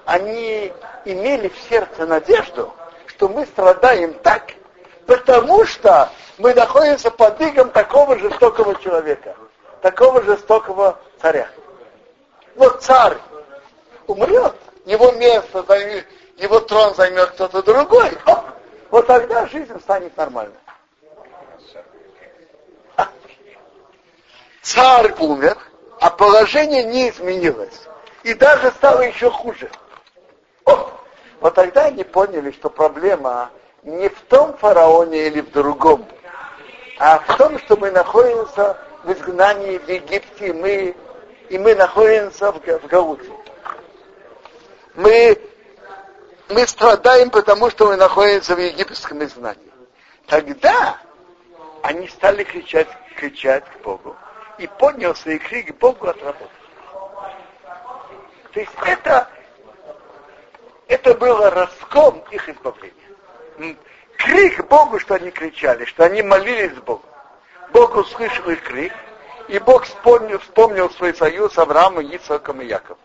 они 0.06 0.74
имели 1.06 1.50
в 1.50 1.58
сердце 1.70 2.06
надежду, 2.06 2.74
что 3.08 3.28
мы 3.28 3.46
страдаем 3.46 4.14
так, 4.14 4.54
потому 5.10 5.66
что 5.66 6.12
мы 6.38 6.54
находимся 6.54 7.10
под 7.10 7.42
игом 7.42 7.72
такого 7.72 8.16
жестокого 8.20 8.76
человека, 8.76 9.36
такого 9.82 10.22
жестокого 10.22 11.00
царя 11.20 11.50
вот 12.56 12.84
царь 12.84 13.18
умрет, 14.06 14.54
его 14.86 15.12
место 15.14 15.64
займет, 15.64 16.06
его 16.38 16.60
трон 16.60 16.94
займет 16.94 17.32
кто-то 17.32 17.64
другой, 17.64 18.12
О, 18.28 18.44
вот 18.92 19.08
тогда 19.08 19.48
жизнь 19.48 19.80
станет 19.80 20.16
нормальной. 20.16 20.54
Царь 24.62 25.16
умер, 25.18 25.58
а 26.00 26.12
положение 26.12 26.84
не 26.84 27.10
изменилось. 27.10 27.88
И 28.24 28.36
даже 28.36 28.70
стало 28.72 29.02
еще 29.02 29.32
хуже. 29.32 29.72
Вот 30.66 31.56
тогда 31.56 31.86
они 31.86 32.04
поняли, 32.04 32.52
что 32.52 32.70
проблема 32.70 33.50
не 33.84 34.10
в 34.10 34.22
том 34.22 34.58
фараоне 34.58 35.28
или 35.28 35.42
в 35.42 35.52
другом, 35.52 36.06
а 36.98 37.20
в 37.20 37.38
том, 37.38 37.58
что 37.60 37.78
мы 37.78 37.92
находимся 37.92 38.78
в 39.04 39.12
изгнании 39.12 39.78
в 39.78 39.88
Египте, 39.88 40.54
мы, 40.54 40.96
и 41.50 41.58
мы 41.58 41.76
находимся 41.76 42.52
в, 42.52 42.60
в 42.60 42.88
Гауте. 42.88 43.32
Мы, 44.96 45.40
мы 46.50 46.68
страдаем, 46.68 47.30
потому 47.30 47.70
что 47.70 47.88
мы 47.88 47.96
находимся 47.96 48.56
в 48.56 48.60
египетском 48.60 49.24
изгнании. 49.24 49.72
Тогда 50.28 51.00
они 51.84 52.08
стали 52.10 52.44
кричать, 52.44 52.90
кричать 53.16 53.64
к 53.66 53.82
Богу. 53.82 54.16
И 54.58 54.68
поднялся 54.68 55.32
и 55.32 55.38
крик 55.38 55.78
Богу 55.78 56.08
отработал. 56.08 56.50
То 58.52 58.60
есть 58.60 58.74
это, 58.84 59.30
это 60.88 61.14
было 61.14 61.50
раском 61.50 62.24
их 62.32 62.50
избавления. 62.50 63.09
Крик 64.18 64.68
Богу, 64.68 65.00
что 65.00 65.16
они 65.16 65.32
кричали, 65.32 65.86
что 65.86 66.04
они 66.04 66.22
молились 66.22 66.78
Богу. 66.80 67.04
Бог 67.72 67.96
услышал 67.96 68.50
их 68.50 68.64
крик, 68.64 68.94
и 69.48 69.60
Бог 69.60 69.84
вспомнил, 69.84 70.40
вспомнил 70.40 70.90
свой 70.90 71.14
союз 71.14 71.54
с 71.54 71.58
Авраамом, 71.58 72.06
Ицхаком 72.06 72.62
и 72.62 72.66
Яковом. 72.66 73.00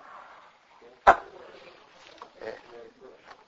А, 1.04 1.20
э, 2.40 2.52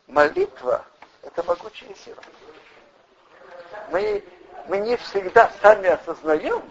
молитва– 0.06 0.84
это 1.22 1.42
могучая 1.42 1.94
сила. 1.94 2.22
Мы, 3.90 4.22
мы 4.68 4.78
не 4.78 4.96
всегда 4.96 5.50
сами 5.62 5.88
осознаем, 5.88 6.62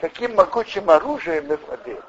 каким 0.00 0.34
могучим 0.34 0.90
оружием 0.90 1.46
мы 1.48 1.56
владеем. 1.56 2.02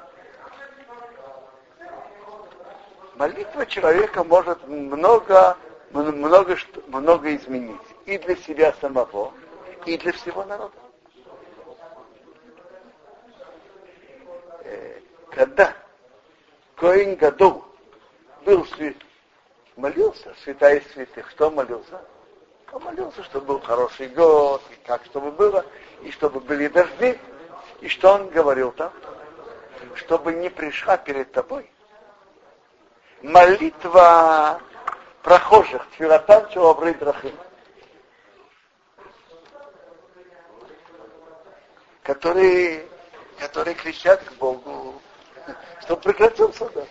Молитва 3.16 3.66
человека 3.66 4.24
может 4.24 4.66
много, 4.66 5.56
много, 5.92 6.56
много 6.88 7.36
изменить. 7.36 7.80
И 8.06 8.18
для 8.18 8.36
себя 8.36 8.72
самого, 8.80 9.32
и 9.86 9.96
для 9.98 10.12
всего 10.12 10.44
народа. 10.44 10.74
Э, 14.64 15.00
когда 15.30 15.74
Коин 16.76 17.16
Гаду 17.16 17.64
был 18.44 18.64
свят, 18.66 18.96
молился, 19.76 20.34
святая 20.42 20.82
святых, 20.92 21.30
что 21.30 21.50
молился? 21.50 22.00
Он 22.72 22.82
молился, 22.82 23.22
чтобы 23.24 23.46
был 23.46 23.60
хороший 23.60 24.08
год, 24.08 24.62
и 24.70 24.86
как 24.86 25.04
чтобы 25.04 25.30
было, 25.30 25.64
и 26.02 26.10
чтобы 26.10 26.40
были 26.40 26.68
дожди. 26.68 27.18
И 27.80 27.88
что 27.88 28.14
он 28.14 28.30
говорил 28.30 28.72
там? 28.72 28.92
Чтобы 29.96 30.32
не 30.32 30.48
пришла 30.48 30.96
перед 30.96 31.32
тобой 31.32 31.68
молитва 33.22 34.60
прохожих, 35.22 35.86
тфилатан 35.90 36.48
чуаврей 36.50 36.94
драхим, 36.94 37.36
которые, 42.02 42.86
которые 43.38 43.74
кричат 43.74 44.22
к 44.24 44.32
Богу, 44.32 44.94
чтобы 45.82 46.02
прекратился 46.02 46.68
дождь. 46.70 46.88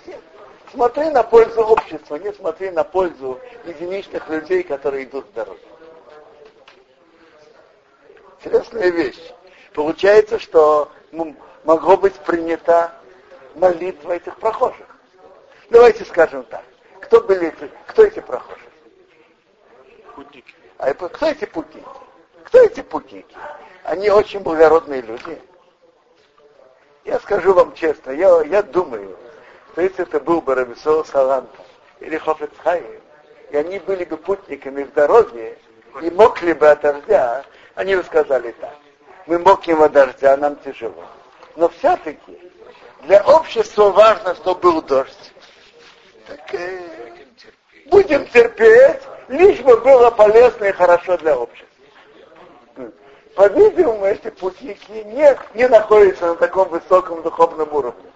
Смотри 0.71 1.09
на 1.09 1.23
пользу 1.23 1.61
общества, 1.61 2.15
не 2.15 2.31
смотри 2.31 2.71
на 2.71 2.85
пользу 2.85 3.39
единичных 3.65 4.27
людей, 4.29 4.63
которые 4.63 5.03
идут 5.03 5.27
в 5.27 5.33
дороге. 5.33 5.59
Интересная 8.39 8.89
вещь. 8.89 9.21
Получается, 9.73 10.39
что 10.39 10.89
могло 11.65 11.97
быть 11.97 12.15
принята 12.21 12.93
молитва 13.55 14.13
этих 14.13 14.37
прохожих. 14.37 14.87
Давайте 15.69 16.05
скажем 16.05 16.43
так. 16.43 16.63
Кто 17.11 17.19
были 17.19 17.53
кто 17.87 18.05
эти 18.05 18.21
прохожие? 18.21 18.69
Путники. 20.15 20.55
А 20.77 20.93
кто 20.93 21.25
эти 21.25 21.43
путники? 21.43 21.85
Кто 22.45 22.59
эти 22.59 22.81
путники? 22.81 23.35
Они 23.83 24.09
очень 24.09 24.39
благородные 24.39 25.01
люди. 25.01 25.41
Я 27.03 27.19
скажу 27.19 27.53
вам 27.53 27.73
честно, 27.73 28.11
я, 28.11 28.41
я 28.43 28.63
думаю, 28.63 29.17
что 29.73 29.81
если 29.81 30.03
это 30.03 30.21
был 30.21 30.39
бы 30.39 30.55
Рабисол 30.55 31.03
Саланта 31.03 31.61
или 31.99 32.17
Хофецхайм, 32.17 33.01
и 33.49 33.57
они 33.57 33.79
были 33.79 34.05
бы 34.05 34.15
путниками 34.15 34.83
в 34.83 34.93
дороге, 34.93 35.57
и 36.01 36.09
мокли 36.11 36.53
бы 36.53 36.69
от 36.69 36.79
дождя, 36.79 37.43
они 37.75 37.97
бы 37.97 38.05
сказали 38.05 38.55
так. 38.61 38.77
Мы 39.27 39.37
мокнем 39.37 39.83
от 39.83 39.91
дождя, 39.91 40.37
нам 40.37 40.55
тяжело. 40.55 41.03
Но 41.57 41.67
все-таки 41.67 42.39
для 43.01 43.21
общества 43.21 43.89
важно, 43.89 44.33
чтобы 44.35 44.61
был 44.61 44.81
дождь. 44.81 45.33
Так 46.27 46.53
э, 46.53 46.79
будем 47.87 48.27
терпеть, 48.27 49.01
лишь 49.27 49.59
бы 49.59 49.77
было 49.77 50.11
полезно 50.11 50.65
и 50.65 50.71
хорошо 50.71 51.17
для 51.17 51.37
общества. 51.37 51.67
По-видимому, 53.35 54.05
эти 54.05 54.29
путники 54.29 54.91
не, 54.91 55.37
не 55.55 55.67
находятся 55.67 56.27
на 56.27 56.35
таком 56.35 56.67
высоком 56.69 57.21
духовном 57.21 57.73
уровне. 57.73 58.11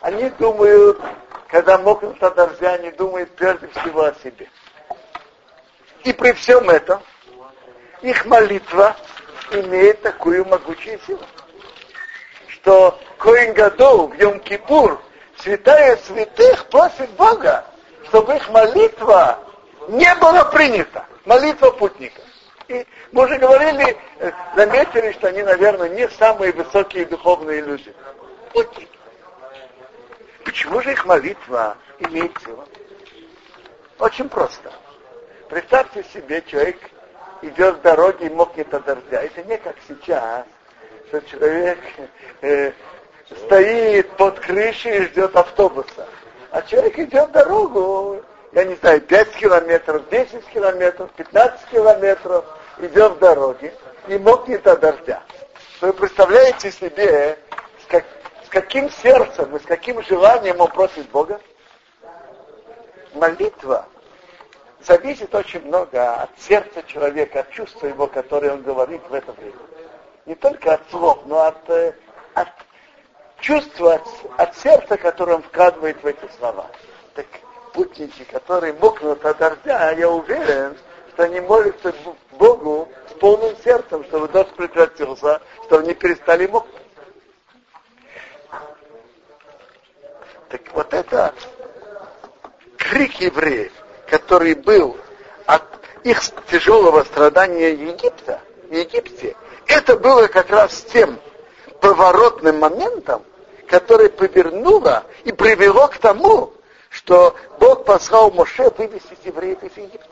Они 0.00 0.30
думают, 0.30 1.00
когда 1.48 1.78
мокнут 1.78 2.22
от 2.22 2.36
дождя, 2.36 2.74
они 2.74 2.90
думают 2.92 3.30
прежде 3.32 3.66
всего 3.68 4.04
о 4.04 4.14
себе. 4.22 4.48
И 6.04 6.12
при 6.12 6.32
всем 6.32 6.70
этом 6.70 7.02
их 8.02 8.24
молитва 8.24 8.96
имеет 9.50 10.00
такую 10.02 10.44
могучую 10.46 11.00
силу, 11.06 11.24
что 12.48 12.98
Коин 13.18 13.52
Гадол 13.52 14.08
в 14.08 14.14
Йом-Кипур 14.14 14.98
святая 15.40 15.96
святых 15.98 16.66
просит 16.66 17.10
Бога, 17.10 17.64
чтобы 18.08 18.36
их 18.36 18.48
молитва 18.50 19.38
не 19.88 20.12
была 20.16 20.44
принята. 20.44 21.06
Молитва 21.24 21.70
путника. 21.70 22.22
И 22.68 22.86
мы 23.12 23.24
уже 23.24 23.38
говорили, 23.38 23.96
э, 24.18 24.30
заметили, 24.54 25.12
что 25.12 25.28
они, 25.28 25.42
наверное, 25.42 25.88
не 25.88 26.08
самые 26.10 26.52
высокие 26.52 27.06
духовные 27.06 27.62
люди. 27.62 27.94
Путники. 28.52 28.88
Почему 30.44 30.80
же 30.82 30.92
их 30.92 31.04
молитва 31.06 31.76
имеет 31.98 32.32
силу? 32.42 32.66
Очень 33.98 34.28
просто. 34.28 34.72
Представьте 35.48 36.04
себе, 36.12 36.42
человек 36.46 36.78
идет 37.42 37.76
в 37.76 37.80
дороге 37.80 38.26
и 38.26 38.30
мокнет 38.30 38.72
от 38.72 38.84
дождя. 38.84 39.22
Это 39.22 39.42
не 39.44 39.56
как 39.56 39.76
сейчас, 39.86 40.44
что 41.08 41.20
человек 41.22 41.78
э, 42.42 42.72
стоит 43.36 44.10
под 44.16 44.40
крышей 44.40 44.98
и 44.98 45.02
ждет 45.04 45.36
автобуса. 45.36 46.06
А 46.50 46.62
человек 46.62 46.98
идет 46.98 47.30
дорогу, 47.32 48.22
я 48.52 48.64
не 48.64 48.74
знаю, 48.76 49.00
5 49.00 49.30
километров, 49.32 50.08
10 50.10 50.44
километров, 50.46 51.10
15 51.16 51.68
километров, 51.70 52.44
идет 52.78 53.12
в 53.12 53.18
дороге 53.18 53.74
и 54.06 54.16
мокнет 54.16 54.66
от 54.66 54.80
дождя. 54.80 55.22
Вы 55.80 55.92
представляете 55.92 56.72
себе, 56.72 57.38
с, 57.82 57.86
как, 57.88 58.04
с 58.44 58.48
каким 58.48 58.90
сердцем 58.90 59.54
и 59.56 59.60
с 59.60 59.62
каким 59.62 60.02
желанием 60.02 60.60
он 60.60 60.68
просит 60.70 61.08
Бога? 61.10 61.40
Молитва 63.14 63.86
зависит 64.80 65.34
очень 65.34 65.64
много 65.66 66.22
от 66.22 66.30
сердца 66.38 66.82
человека, 66.86 67.40
от 67.40 67.50
чувства 67.50 67.86
его, 67.86 68.06
которое 68.06 68.52
он 68.52 68.62
говорит 68.62 69.02
в 69.08 69.14
это 69.14 69.32
время. 69.32 69.56
Не 70.26 70.34
только 70.34 70.74
от 70.74 70.90
слов, 70.90 71.20
но 71.26 71.42
от, 71.42 71.68
э, 71.70 71.94
от 72.34 72.48
чувство 73.40 73.94
от, 73.94 74.08
от 74.36 74.56
сердца, 74.56 74.96
которое 74.96 75.36
он 75.36 75.42
вкладывает 75.42 76.02
в 76.02 76.06
эти 76.06 76.28
слова. 76.38 76.66
Так 77.14 77.26
путники, 77.72 78.24
которые 78.24 78.72
мокнут 78.74 79.24
от 79.24 79.38
дождя, 79.38 79.92
я 79.92 80.08
уверен, 80.08 80.76
что 81.12 81.24
они 81.24 81.40
молятся 81.40 81.94
Богу 82.32 82.88
с 83.10 83.18
полным 83.18 83.56
сердцем, 83.64 84.04
чтобы 84.04 84.28
дождь 84.28 84.54
прекратился, 84.54 85.40
чтобы 85.66 85.82
они 85.82 85.94
перестали 85.94 86.46
мокнуть. 86.46 86.74
Так 90.48 90.62
вот 90.72 90.94
это 90.94 91.34
крик 92.76 93.20
евреев, 93.20 93.72
который 94.06 94.54
был 94.54 94.96
от 95.46 95.64
их 96.04 96.20
тяжелого 96.50 97.02
страдания 97.04 97.70
Египта, 97.72 98.40
в 98.62 98.72
Египте, 98.72 99.36
это 99.66 99.96
было 99.96 100.26
как 100.26 100.50
раз 100.50 100.82
тем 100.82 101.18
поворотным 101.80 102.58
моментом, 102.58 103.22
которое 103.68 104.08
повернуло 104.08 105.04
и 105.24 105.32
привело 105.32 105.88
к 105.88 105.98
тому, 105.98 106.52
что 106.88 107.34
Бог 107.60 107.84
послал 107.84 108.30
Моше 108.30 108.70
вывести 108.76 109.16
евреев 109.24 109.62
из 109.62 109.76
Египта. 109.76 110.08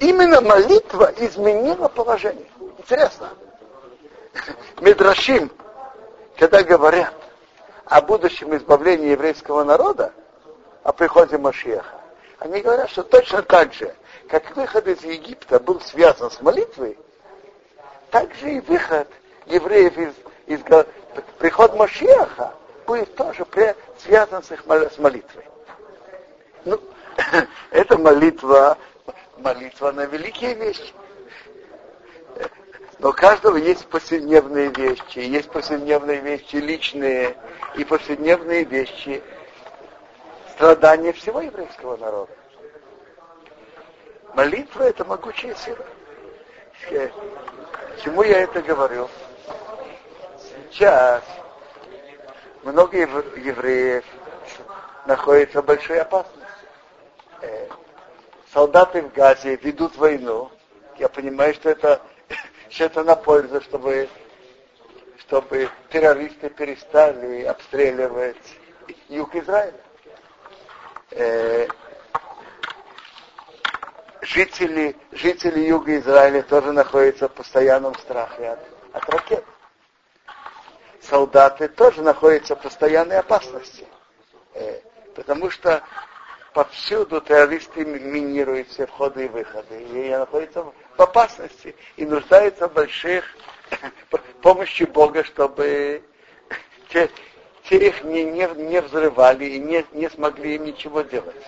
Именно 0.00 0.40
молитва 0.40 1.12
изменила 1.18 1.88
положение. 1.88 2.46
Интересно. 2.78 3.30
Медрашим, 4.80 5.50
когда 6.38 6.62
говорят 6.62 7.14
о 7.84 8.00
будущем 8.00 8.56
избавлении 8.56 9.10
еврейского 9.10 9.64
народа, 9.64 10.12
о 10.82 10.92
приходе 10.92 11.36
Машеха, 11.36 11.84
они 12.38 12.60
говорят, 12.60 12.88
что 12.88 13.02
точно 13.02 13.42
так 13.42 13.74
же, 13.74 13.94
как 14.28 14.56
выход 14.56 14.86
из 14.86 15.02
Египта 15.02 15.58
был 15.58 15.80
связан 15.80 16.30
с 16.30 16.40
молитвой, 16.40 16.96
так 18.10 18.32
же 18.36 18.52
и 18.52 18.60
выход 18.60 19.08
евреев 19.46 19.98
из, 19.98 20.14
из 20.46 20.62
приход 21.38 21.74
Машеха 21.74 22.54
будет 22.86 23.14
тоже 23.16 23.46
связан 23.98 24.42
с 24.42 24.50
их 24.52 24.66
молитвой. 24.66 25.44
Ну, 26.64 26.80
это 27.70 27.98
молитва, 27.98 28.78
молитва 29.38 29.92
на 29.92 30.04
великие 30.06 30.54
вещи. 30.54 30.92
Но 32.98 33.10
у 33.10 33.12
каждого 33.12 33.56
есть 33.56 33.86
повседневные 33.86 34.70
вещи, 34.70 35.20
есть 35.20 35.50
повседневные 35.50 36.20
вещи 36.20 36.56
личные 36.56 37.36
и 37.76 37.84
повседневные 37.84 38.64
вещи 38.64 39.22
страдания 40.54 41.12
всего 41.12 41.40
еврейского 41.40 41.96
народа. 41.96 42.32
Молитва 44.34 44.82
это 44.82 45.04
могучая 45.04 45.54
сила. 45.54 45.84
Чему 48.02 48.22
я 48.22 48.40
это 48.40 48.62
говорю? 48.62 49.08
Сейчас 50.70 51.24
много 52.62 52.98
евреев 52.98 54.04
находятся 55.06 55.62
в 55.62 55.64
большой 55.64 56.00
опасности. 56.00 56.38
Э, 57.40 57.68
солдаты 58.52 59.02
в 59.02 59.12
Газе 59.12 59.56
ведут 59.56 59.96
войну. 59.96 60.50
Я 60.98 61.08
понимаю, 61.08 61.54
что 61.54 61.70
это, 61.70 62.02
что 62.68 62.84
это 62.84 63.02
на 63.02 63.16
пользу, 63.16 63.62
чтобы, 63.62 64.08
чтобы 65.20 65.70
террористы 65.90 66.50
перестали 66.50 67.44
обстреливать 67.44 68.36
юг 69.08 69.34
Израиля. 69.36 69.80
Э, 71.12 71.66
жители, 74.20 74.96
жители 75.12 75.60
юга 75.60 75.96
Израиля 75.98 76.42
тоже 76.42 76.72
находятся 76.72 77.28
в 77.28 77.32
постоянном 77.32 77.94
страхе 77.94 78.50
от, 78.50 78.60
от 78.92 79.08
ракет. 79.08 79.44
Солдаты 81.08 81.68
тоже 81.68 82.02
находятся 82.02 82.56
в 82.56 82.60
постоянной 82.60 83.18
опасности. 83.18 83.86
Э, 84.54 84.80
потому 85.14 85.50
что 85.50 85.82
повсюду 86.52 87.20
террористы 87.20 87.84
минируют 87.84 88.68
все 88.68 88.86
входы 88.86 89.26
и 89.26 89.28
выходы. 89.28 89.82
И 89.82 90.10
находятся 90.10 90.62
в 90.62 91.00
опасности 91.00 91.74
и 91.96 92.04
нуждаются 92.04 92.68
в 92.68 92.72
больших 92.72 93.24
помощи 94.42 94.84
Бога, 94.84 95.24
чтобы 95.24 96.02
те, 96.90 97.10
те 97.68 97.88
их 97.88 98.04
не, 98.04 98.24
не, 98.24 98.46
не 98.56 98.80
взрывали 98.80 99.44
и 99.44 99.58
не, 99.58 99.86
не 99.92 100.10
смогли 100.10 100.56
им 100.56 100.64
ничего 100.64 101.02
делать 101.02 101.46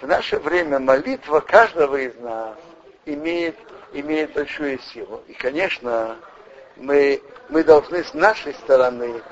в 0.00 0.06
наше 0.06 0.38
время 0.38 0.78
молитва 0.78 1.40
каждого 1.40 1.96
из 1.96 2.14
нас 2.16 2.56
имеет, 3.04 3.56
имеет 3.92 4.32
большую 4.32 4.78
силу. 4.78 5.22
И, 5.26 5.32
конечно, 5.32 6.16
мы, 6.78 7.22
мы 7.48 7.64
должны 7.64 8.02
с 8.02 8.14
нашей 8.14 8.54
стороны 8.54 9.22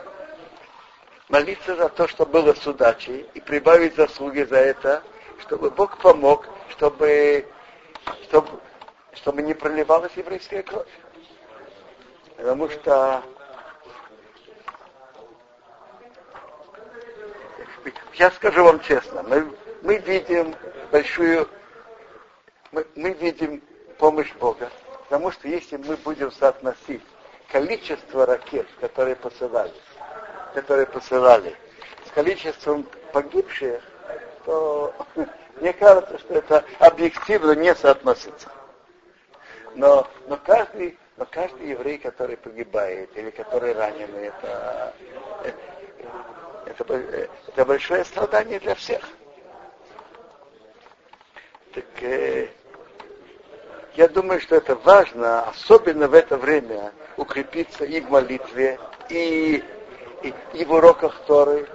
молиться 1.28 1.74
за 1.76 1.88
то, 1.88 2.06
что 2.06 2.26
было 2.26 2.54
с 2.54 2.66
удачей, 2.66 3.26
и 3.34 3.40
прибавить 3.40 3.96
заслуги 3.96 4.42
за 4.42 4.58
это, 4.58 5.02
чтобы 5.40 5.70
Бог 5.70 5.98
помог, 5.98 6.46
чтобы, 6.70 7.46
чтобы, 8.24 8.48
чтобы 9.14 9.42
не 9.42 9.54
проливалась 9.54 10.12
еврейская 10.16 10.62
кровь. 10.62 10.88
Потому 12.36 12.68
что 12.68 13.22
я 18.14 18.30
скажу 18.30 18.64
вам 18.64 18.80
честно, 18.80 19.22
мы 19.22 19.50
мы 19.86 19.98
видим 19.98 20.52
большую, 20.90 21.48
мы, 22.72 22.84
мы 22.96 23.12
видим 23.12 23.62
помощь 23.98 24.32
Бога, 24.34 24.68
потому 25.04 25.30
что 25.30 25.46
если 25.46 25.76
мы 25.76 25.96
будем 25.98 26.32
соотносить 26.32 27.02
количество 27.48 28.26
ракет, 28.26 28.66
которые 28.80 29.16
посылали, 29.16 29.72
которые 30.54 30.86
посылали, 30.86 31.54
с 32.06 32.10
количеством 32.10 32.86
погибших, 33.12 33.82
то 34.44 34.94
мне 35.60 35.72
кажется, 35.72 36.18
что 36.18 36.34
это 36.34 36.64
объективно 36.78 37.52
не 37.52 37.74
соотносится. 37.74 38.50
Но, 39.74 40.08
но, 40.26 40.38
каждый, 40.38 40.98
но 41.16 41.26
каждый 41.26 41.68
еврей, 41.68 41.98
который 41.98 42.36
погибает 42.36 43.10
или 43.16 43.30
который 43.30 43.74
ранен, 43.74 44.14
это, 44.14 44.94
это, 46.64 46.94
это 46.94 47.64
большое 47.64 48.04
страдание 48.04 48.58
для 48.58 48.74
всех. 48.74 49.06
Так 51.74 51.84
э, 52.00 52.48
я 53.96 54.08
думаю, 54.08 54.40
что 54.40 54.56
это 54.56 54.74
важно, 54.76 55.42
особенно 55.48 56.06
в 56.08 56.14
это 56.14 56.36
время, 56.36 56.92
укрепиться 57.16 57.84
и 57.84 58.00
в 58.00 58.10
молитве, 58.10 58.78
и, 59.08 59.64
и, 60.22 60.34
и 60.52 60.64
в 60.64 60.72
уроках 60.72 61.18
Торы. 61.26 61.66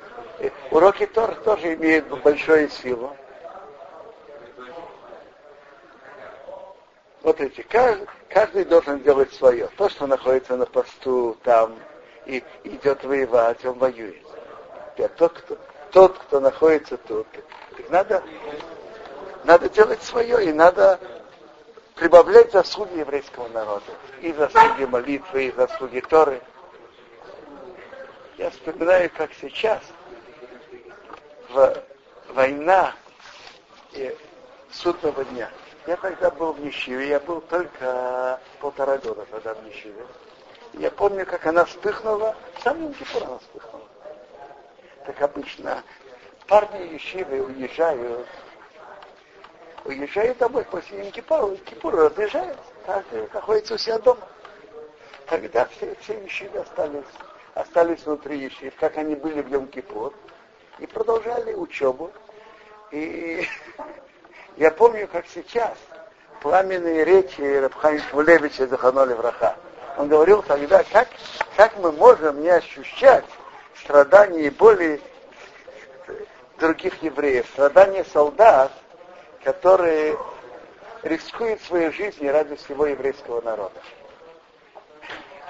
Уроки 0.70 1.06
Торы 1.08 1.36
тоже 1.44 1.74
имеют 1.74 2.08
большую 2.24 2.70
силу. 2.70 3.16
Смотрите, 7.22 7.64
каждый, 7.64 8.08
каждый 8.30 8.66
должен 8.66 9.02
делать 9.02 9.34
свое. 9.34 9.68
То, 9.78 9.90
что 9.90 10.08
находится 10.08 10.58
на 10.58 10.66
посту 10.66 11.38
там 11.44 11.76
и 12.26 12.44
идет 12.64 13.04
воевать, 13.04 13.64
он 13.66 13.78
воюет. 13.78 14.26
А 14.98 15.08
тот, 15.08 15.34
кто, 15.34 15.58
тот, 15.92 16.18
кто 16.20 16.40
находится 16.40 16.98
тут, 16.98 17.28
надо 17.90 18.24
надо 19.44 19.70
делать 19.70 20.02
свое, 20.04 20.46
и 20.46 20.54
надо 20.54 21.00
прибавлять 21.95 22.51
заслуги 22.51 22.99
еврейского 22.99 23.47
народа. 23.49 23.91
И 24.21 24.32
заслуги 24.34 24.86
молитвы, 24.86 25.47
и 25.47 25.51
заслуги 25.51 25.99
Торы. 26.01 26.41
Я 28.38 28.49
вспоминаю, 28.49 29.10
как 29.15 29.32
сейчас 29.39 29.82
в 31.49 31.84
война 32.30 32.93
и 33.93 34.15
судного 34.71 35.23
дня. 35.25 35.49
Я 35.88 35.97
тогда 35.97 36.30
был 36.32 36.54
в 36.54 36.60
Нищиве, 36.60 37.10
я 37.10 37.19
был 37.19 37.41
только 37.41 38.39
полтора 38.60 38.97
года 38.97 39.25
тогда 39.30 39.54
в 39.54 39.63
Нищиве. 39.65 40.06
Я 40.73 40.89
помню, 40.91 41.25
как 41.25 41.45
она 41.45 41.65
вспыхнула, 41.65 42.36
самым 42.63 42.93
Кипур 42.93 43.23
она 43.23 43.38
вспыхнула. 43.39 43.88
Так 45.06 45.21
обычно 45.21 45.84
парни 46.47 46.93
Ешивы 46.93 47.41
уезжают 47.41 48.27
уезжает 49.86 50.38
домой 50.38 50.63
после 50.65 51.02
Йом-Кипура, 51.02 51.58
Кипур 51.65 51.96
разъезжается, 51.96 52.63
каждый 52.86 53.28
находится 53.34 53.76
у 53.76 53.78
себя 53.78 54.00
дома. 54.00 54.28
Тогда 55.28 55.65
все, 55.65 55.96
все 56.02 56.22
ешивы 56.22 56.60
остались, 56.60 57.06
остались 57.54 58.06
внутри 58.06 58.39
ешив, 58.39 58.74
как 58.80 58.98
они 58.98 59.15
были 59.15 59.41
в 59.41 59.48
Йом-Кипур, 59.48 60.13
и 60.80 60.86
продолжали 60.88 61.54
учебу. 61.54 62.12
И 62.91 63.48
я 64.58 64.72
помню, 64.72 65.08
как 65.08 65.26
сейчас 65.28 65.78
пламенные 66.41 67.06
речи 67.06 67.41
Рабхайм 67.41 68.00
Шмулевича 68.10 68.67
Заханоли 68.67 69.13
Враха. 69.13 69.56
Он 69.98 70.08
говорил 70.08 70.41
тогда, 70.41 70.84
как, 70.91 71.08
как 71.56 71.78
мы 71.78 71.91
можем 71.91 72.41
не 72.41 72.50
ощущать 72.50 73.26
страдания 73.76 74.48
и 74.48 74.50
боли 74.50 75.02
других 76.58 77.02
евреев, 77.02 77.48
страдания 77.54 78.04
солдат, 78.06 78.72
которые 79.43 80.17
рискуют 81.04 81.62
своей 81.62 81.91
жизнью 81.91 82.32
ради 82.32 82.56
всего 82.56 82.86
еврейского 82.86 83.41
народа. 83.41 83.82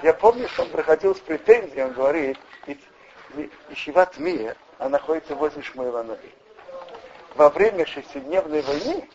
Я 0.02 0.14
помню, 0.14 0.48
что 0.48 0.62
он 0.62 0.70
проходил 0.70 1.14
с 1.14 1.20
претензией, 1.20 1.84
он 1.84 1.92
говорит, 1.92 2.38
Ишиват 3.70 4.18
Мия, 4.18 4.56
она 4.78 4.90
находится 4.90 5.34
возле 5.34 5.62
Шмуиланови. 5.62 6.32
Во 7.34 7.48
время 7.50 7.86
шестидневной 7.86 8.62
войны 8.62 9.08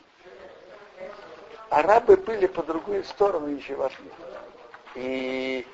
арабы 1.69 2.17
были 2.17 2.47
по 2.47 2.63
другую 2.63 3.03
сторону 3.03 3.55
Ишиват 3.57 3.91
Мия. 3.99 4.39
И 4.95 5.67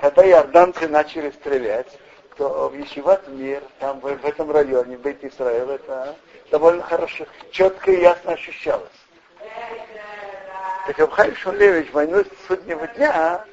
когда 0.00 0.26
иорданцы 0.26 0.88
начали 0.88 1.30
стрелять, 1.30 1.98
то 2.40 2.70
в 2.70 2.74
Ешиват 2.74 3.28
Мир, 3.28 3.62
там 3.80 4.00
в, 4.00 4.08
в 4.16 4.24
этом 4.24 4.50
районе, 4.50 4.96
в 4.96 5.02
Бейт 5.02 5.22
Исраил, 5.22 5.68
это 5.68 6.16
довольно 6.50 6.82
хорошо, 6.82 7.26
четко 7.50 7.92
и 7.92 8.00
ясно 8.00 8.32
ощущалось. 8.32 8.88
Так 10.86 10.98
Абхай 11.00 11.34
Шулевич 11.34 11.92
войну 11.92 12.24
суднего 12.48 12.86
дня, 12.86 13.44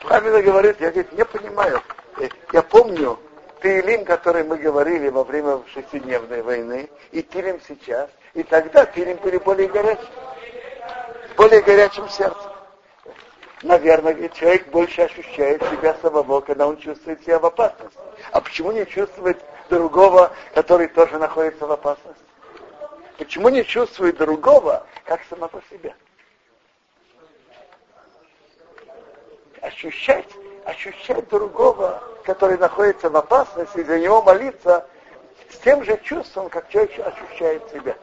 правильно 0.00 0.42
говорит, 0.42 0.76
я 0.80 0.92
говорит, 0.92 1.12
не 1.12 1.24
понимаю. 1.24 1.82
Э, 2.20 2.28
я 2.52 2.62
помню 2.62 3.18
Тилим, 3.60 4.04
который 4.04 4.44
мы 4.44 4.58
говорили 4.58 5.08
во 5.08 5.24
время 5.24 5.60
шестидневной 5.74 6.42
войны, 6.42 6.88
и 7.10 7.20
Тилим 7.20 7.60
сейчас, 7.66 8.08
и 8.34 8.44
тогда 8.44 8.86
Тилим 8.86 9.16
были 9.16 9.38
более 9.38 9.66
горячие, 9.66 10.06
более 11.36 11.62
горячим 11.62 12.08
сердцем 12.10 12.55
наверное, 13.62 14.28
человек 14.30 14.68
больше 14.68 15.02
ощущает 15.02 15.62
себя 15.62 15.94
самого, 16.02 16.40
когда 16.40 16.66
он 16.66 16.76
чувствует 16.76 17.22
себя 17.22 17.38
в 17.38 17.46
опасности. 17.46 17.98
А 18.32 18.40
почему 18.40 18.72
не 18.72 18.86
чувствовать 18.86 19.38
другого, 19.68 20.32
который 20.54 20.88
тоже 20.88 21.18
находится 21.18 21.66
в 21.66 21.72
опасности? 21.72 22.22
Почему 23.18 23.48
не 23.48 23.64
чувствует 23.64 24.18
другого, 24.18 24.86
как 25.04 25.20
самого 25.30 25.62
себя? 25.70 25.94
Ощущать, 29.62 30.28
ощущать 30.64 31.28
другого, 31.28 32.02
который 32.24 32.58
находится 32.58 33.08
в 33.08 33.16
опасности, 33.16 33.78
и 33.78 33.84
за 33.84 33.98
него 33.98 34.22
молиться, 34.22 34.86
с 35.48 35.58
тем 35.58 35.82
же 35.82 35.98
чувством, 36.02 36.50
как 36.50 36.68
человек 36.68 36.92
ощущает 36.98 37.62
себя. 37.70 37.96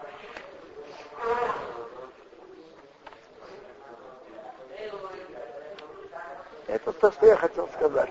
Это 6.68 6.94
то, 6.94 7.12
что 7.12 7.26
я 7.26 7.36
хотел 7.36 7.68
сказать. 7.70 8.10